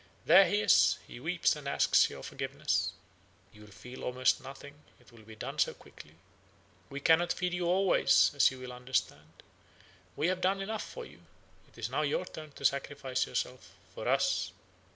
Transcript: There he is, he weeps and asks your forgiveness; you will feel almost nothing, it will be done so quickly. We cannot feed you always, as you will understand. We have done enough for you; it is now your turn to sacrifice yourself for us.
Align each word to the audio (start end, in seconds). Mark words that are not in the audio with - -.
There 0.25 0.47
he 0.47 0.61
is, 0.61 0.97
he 1.05 1.19
weeps 1.19 1.55
and 1.55 1.67
asks 1.67 2.09
your 2.09 2.23
forgiveness; 2.23 2.91
you 3.53 3.61
will 3.61 3.67
feel 3.67 4.03
almost 4.03 4.41
nothing, 4.41 4.73
it 4.99 5.11
will 5.11 5.21
be 5.21 5.35
done 5.35 5.59
so 5.59 5.75
quickly. 5.75 6.15
We 6.89 6.99
cannot 6.99 7.31
feed 7.31 7.53
you 7.53 7.67
always, 7.67 8.31
as 8.33 8.49
you 8.49 8.57
will 8.57 8.73
understand. 8.73 9.43
We 10.15 10.25
have 10.25 10.41
done 10.41 10.59
enough 10.59 10.83
for 10.83 11.05
you; 11.05 11.19
it 11.67 11.77
is 11.77 11.91
now 11.91 12.01
your 12.01 12.25
turn 12.25 12.49
to 12.53 12.65
sacrifice 12.65 13.27
yourself 13.27 13.75
for 13.93 14.07
us. 14.07 14.51